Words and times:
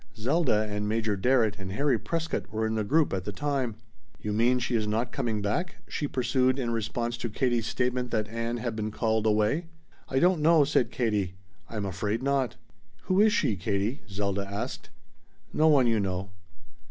Zelda 0.15 0.63
and 0.67 0.89
Major 0.89 1.15
Darrett 1.15 1.59
and 1.59 1.73
Harry 1.73 1.99
Prescott 1.99 2.51
were 2.51 2.65
in 2.65 2.73
the 2.73 2.83
group 2.83 3.13
at 3.13 3.23
the 3.23 3.31
time. 3.31 3.75
"You 4.19 4.33
mean 4.33 4.57
she 4.57 4.73
is 4.73 4.87
not 4.87 5.11
coming 5.11 5.43
back?" 5.43 5.75
she 5.87 6.07
pursued 6.07 6.57
in 6.57 6.71
response 6.71 7.17
to 7.17 7.29
Katie's 7.29 7.67
statement 7.67 8.09
that 8.09 8.27
Ann 8.27 8.57
had 8.57 8.75
been 8.75 8.89
called 8.89 9.27
away. 9.27 9.67
"I 10.09 10.17
don't 10.17 10.41
know," 10.41 10.63
said 10.63 10.89
Katie. 10.89 11.35
"I'm 11.69 11.85
afraid 11.85 12.23
not." 12.23 12.55
"Who 13.03 13.21
is 13.21 13.31
she, 13.31 13.55
Katie?" 13.55 14.01
Zelda 14.09 14.47
asked. 14.51 14.89
"No 15.53 15.67
one 15.67 15.85
you 15.85 15.99
know." 15.99 16.31